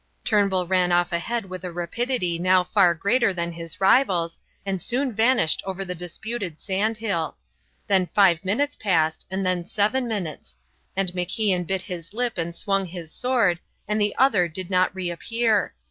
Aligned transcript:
Turnbull 0.25 0.65
ran 0.65 0.91
off 0.91 1.11
ahead 1.11 1.45
with 1.45 1.63
a 1.63 1.71
rapidity 1.71 2.39
now 2.39 2.63
far 2.63 2.95
greater 2.95 3.35
than 3.35 3.51
his 3.51 3.79
rival's, 3.79 4.39
and 4.65 4.81
soon 4.81 5.13
vanished 5.13 5.61
over 5.63 5.85
the 5.85 5.93
disputed 5.93 6.59
sand 6.59 6.97
hill. 6.97 7.37
Then 7.85 8.07
five 8.07 8.43
minutes 8.43 8.75
passed, 8.75 9.27
and 9.29 9.45
then 9.45 9.63
seven 9.67 10.07
minutes; 10.07 10.57
and 10.95 11.09
MacIan 11.13 11.67
bit 11.67 11.81
his 11.83 12.15
lip 12.15 12.39
and 12.39 12.55
swung 12.55 12.87
his 12.87 13.11
sword, 13.11 13.59
and 13.87 14.01
the 14.01 14.15
other 14.17 14.47
did 14.47 14.71
not 14.71 14.89
reappear. 14.95 15.75